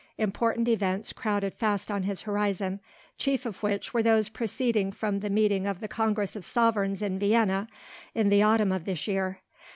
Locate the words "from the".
4.91-5.29